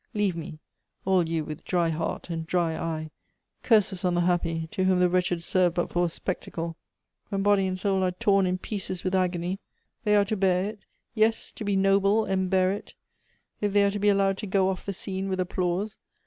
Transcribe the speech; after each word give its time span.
Leave 0.15 0.35
me, 0.35 0.57
all 1.05 1.29
you 1.29 1.45
with 1.45 1.63
dry 1.63 1.89
heart 1.89 2.31
and 2.31 2.47
dry 2.47 2.75
eye. 2.75 3.11
Curses 3.61 4.03
on 4.03 4.15
the 4.15 4.21
happy, 4.21 4.65
to 4.71 4.85
whom 4.85 4.99
the 4.99 5.07
wretched 5.07 5.43
serve 5.43 5.75
but 5.75 5.91
for 5.91 6.07
a 6.07 6.09
spectacle. 6.09 6.75
"When 7.29 7.43
body 7.43 7.67
and 7.67 7.77
soul 7.77 8.01
are 8.03 8.09
torn 8.09 8.47
in 8.47 8.57
pieces 8.57 9.03
with 9.03 9.13
agony, 9.13 9.59
they 10.03 10.15
are 10.15 10.25
to 10.25 10.35
bear 10.35 10.63
it— 10.71 10.79
yes, 11.13 11.51
to 11.51 11.63
be 11.63 11.75
noble 11.75 12.25
and 12.25 12.49
bear 12.49 12.71
it, 12.71 12.95
if 13.61 13.73
they 13.73 13.83
are 13.83 13.91
to 13.91 13.99
be 13.99 14.09
allowed 14.09 14.39
to 14.39 14.47
go 14.47 14.69
off 14.69 14.87
the 14.87 14.91
scene 14.93 15.29
with 15.29 15.39
applause. 15.39 15.99